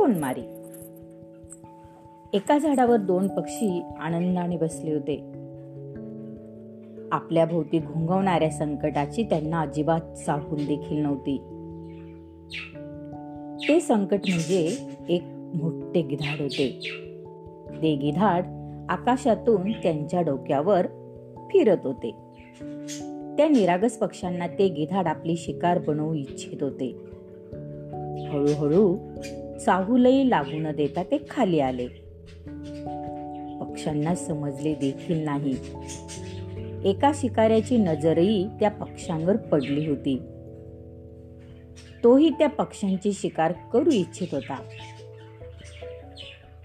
[0.00, 0.40] कोण मारी?
[2.32, 5.16] एका झाडावर दोन पक्षी आनंदाने बसले होते.
[7.12, 11.38] आपल्या भोवती घुंगवणाऱ्या संकटाची त्यांना अजिबात चाहूल देखील नव्हती.
[13.68, 14.78] ते संकट म्हणजे
[15.08, 15.22] एक
[15.54, 16.80] मोठे गिधाड होते.
[17.82, 18.44] ते गिधाड
[18.88, 20.86] आकाशातून त्यांच्या डोक्यावर
[21.36, 22.10] फिरत होते.
[23.36, 26.96] त्या निरागस पक्ष्यांना ते गिधाड आपली शिकार बनवू इच्छित होते.
[28.28, 28.96] हळूहळू
[29.66, 31.86] चाहूलही लागू न देता ते खाली आले.
[33.60, 35.56] पक्ष्यांना समजले देखील नाही.
[36.84, 40.22] एका शिकाऱ्याची नजरही त्या पक्ष्यांवर पडली होती.
[42.04, 44.62] तोही त्या पक्ष्यांची शिकार करू इच्छित होता.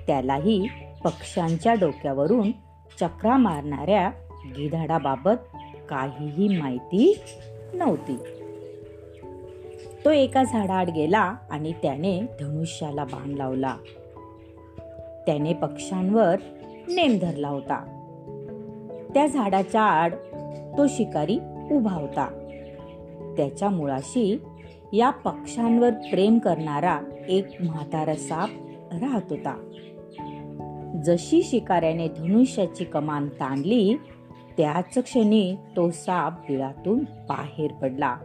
[0.08, 0.68] त्यालाही
[1.04, 2.52] पक्ष्यांच्या डोक्यावरून
[3.00, 4.12] चक्रा मारणाऱ्या
[4.58, 5.58] गिधाडाबाबत
[5.90, 7.20] काहीही माहिती
[7.74, 8.18] नव्हती.
[10.06, 13.78] तो एका झाडाआड गेला आणि त्याने धनुष्याला बाण लावला.
[15.26, 16.36] त्याने पक्ष्यांवर
[16.88, 17.78] नेम धरला होता.
[19.14, 20.14] त्या झाडाच्या आड
[20.78, 21.38] तो शिकारी
[21.72, 22.28] उभा होता.
[23.38, 24.42] त्याच्या मुळाशी
[24.94, 28.50] या पक्ष्यांवर प्रेम करणारा एक म्हातारा साप
[28.94, 29.70] राहत होता.
[31.06, 33.96] जशी शिकाऱ्याने धनुष्याची कमान ताणली
[34.58, 38.18] त्याच क्षणी तो साप बिळातून बाहेर पडला.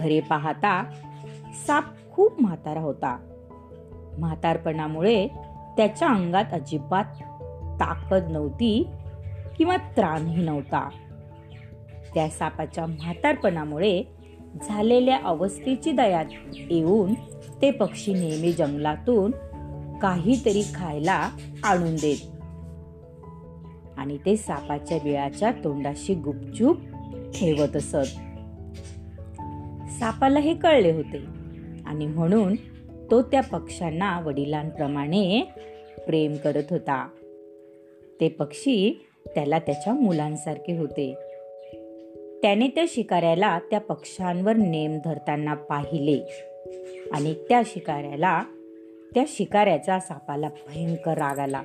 [0.00, 0.84] खरे पाहता
[1.66, 3.18] साप खूप म्हातारा होता.
[4.18, 5.28] म्हातारपणामुळे
[5.76, 7.04] त्याच्या अंगात अजिबात
[7.80, 8.86] ताकद नव्हती
[9.58, 10.88] किंवा त्राणही नव्हता.
[12.14, 14.02] त्या सापाच्या म्हातारपणामुळे
[14.64, 16.22] झालेल्या अवस्थेची दया
[16.70, 17.14] येऊन
[17.62, 19.30] ते पक्षी नेहमी जंगलातून
[19.98, 21.28] काहीतरी खायला
[21.64, 22.36] आणून देत.
[23.98, 26.76] आणि ते सापाच्या बिळाच्या तोंडाशी गुपचूप
[27.34, 28.29] ठेवत असत.
[30.00, 31.18] सापाला हे कळले होते.
[31.86, 32.54] आणि म्हणून
[33.10, 35.48] तो त्या पक्ष्यांना वडिलांप्रमाणे
[36.06, 37.08] प्रेम करत होता.
[38.20, 41.14] ते पक्षी त्याला त्याच्या मुलांसारखे होते.
[42.42, 46.20] त्याने त्या शिकाऱ्याला त्या पक्ष्यांवर नेम धरताना पाहिले.
[47.12, 48.42] आणि त्या शिकाऱ्याला
[49.14, 51.62] त्या शिकाऱ्याचा सापाला भयंकर राग आला.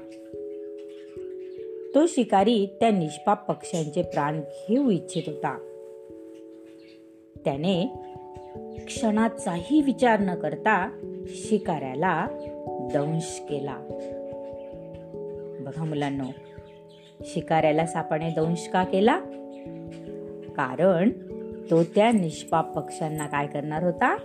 [1.96, 5.58] तो शिकारी त्या निष्पाप पक्ष्यांचे प्राण घेऊ इच्छित होता.
[7.46, 7.92] त्याने
[8.88, 10.90] क्षणाचाही विचार न करता
[11.28, 12.28] शिकाऱ्याला
[12.94, 13.76] दंश केला.
[15.60, 16.24] बघा मुलांनो
[17.22, 19.20] शिकाऱ्याला सापाने दंश का केला?
[20.56, 21.10] कारण
[21.72, 24.18] तो त्या निष्पाप पक्ष्यांना काय करणार होता?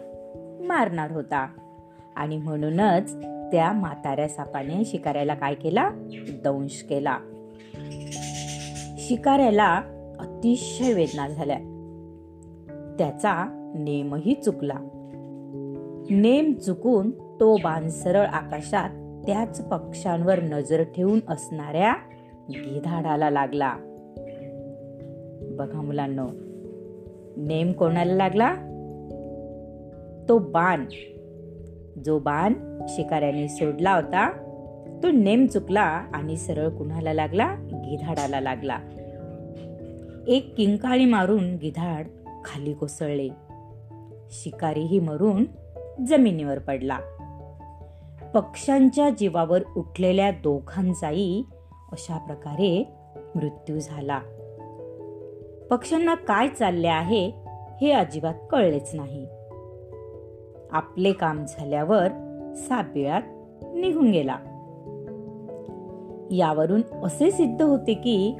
[0.61, 1.49] मारणार होता.
[2.17, 3.15] आणि म्हणूनच
[3.53, 5.91] त्या म्हाताऱ्या सापाने शिकाऱ्याला काय केला?
[6.44, 7.19] दंश केला.
[8.99, 9.82] शिकाऱ्याला
[10.19, 11.59] अतिशय वेदना झाल्या.
[12.99, 14.78] त्याचा नेमही चुकला.
[16.10, 18.91] नेम चुकून तो बाण सरळ आकाशात
[19.26, 21.94] त्याच पक्ष्यांवर नजर ठेवून असणाऱ्या
[22.50, 23.75] गिधाडाला लागला.
[25.58, 26.26] बघा मुलांना
[27.36, 28.54] नेम कोणाला लागला?
[30.28, 30.84] तो बाण
[32.04, 32.52] जो बाण
[32.88, 34.32] शिकाऱ्याने सोडला होता
[35.02, 37.54] तो नेम चुकला आणि सरळ कुणाला लागला?
[37.62, 38.78] गिधाडाला लागला.
[40.28, 42.06] एक किंकाळी मारून गिधाड
[42.44, 43.50] खाली कोसळले.
[44.31, 45.45] शिकारीही मरून
[46.07, 46.99] जमिनीवर पडला.
[48.35, 51.45] पक्ष्यांच्या जीवावर उठलेल्या दोघांचाही
[51.93, 52.89] अशा प्रकारे
[53.35, 54.21] मृत्यू झाला.
[55.71, 57.32] पक्ष्यांना काय चालले आहे
[57.81, 59.27] हे अजिबात कळलेच नाही.
[60.71, 62.09] आपले काम झाल्यावर
[62.56, 63.23] साबिळात
[63.75, 64.37] निघून गेला.
[66.31, 68.37] यावरून असे सिद्ध होते की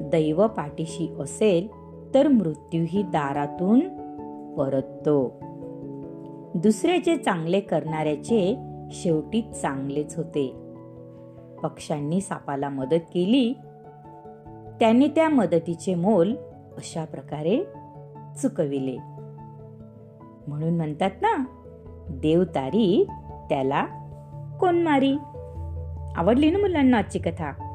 [0.00, 1.68] दैव पाठीशी असेल
[2.14, 3.99] तर मृत्यूही दारातून
[4.58, 5.40] परततो.
[6.54, 8.58] दुसऱ्याचे चांगले करणाऱ्याचे
[8.90, 10.54] शेवटी चांगलेच होते.
[11.62, 13.52] पक्ष्यांनी सापाला मदत केली.
[14.80, 16.36] त्यांनी त्या मदतीचे मोल
[16.76, 17.64] अशा प्रकारे
[18.42, 18.96] चुकविले.
[20.46, 21.44] म्हणून म्हणतात ना
[22.10, 23.06] देवतारी
[23.48, 23.84] त्याला
[24.60, 25.12] कोण मारी?
[26.16, 27.66] आवडली ना मुलांना आजची कथा?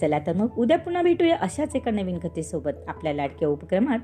[0.00, 3.98] चला तर मग उद्या पुन्हा भेटूया अशाच एका नवीन कथेसोबत आपल्या लाडक्या उपक्रमात.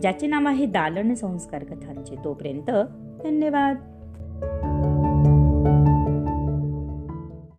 [0.00, 2.14] ज्याचे नाव आहे दालन संस्कार कथांचे.
[2.24, 2.70] तोपर्यंत
[3.24, 3.76] धन्यवाद.